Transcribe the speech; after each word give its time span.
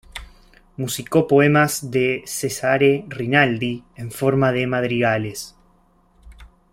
Musicó 0.77 1.27
poemas 1.27 1.91
de 1.91 2.23
Cesare 2.25 3.05
Rinaldi 3.07 3.83
en 3.95 4.09
forma 4.09 4.51
de 4.51 4.65
madrigales. 4.65 5.55